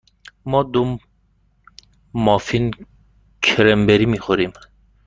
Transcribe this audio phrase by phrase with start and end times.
[0.49, 0.81] ما دو
[2.25, 2.71] مافین
[3.41, 4.51] کرنبری می خوریم.